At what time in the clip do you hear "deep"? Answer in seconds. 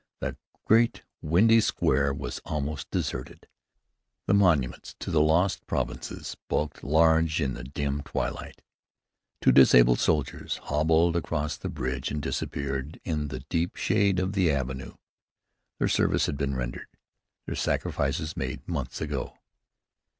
13.41-13.75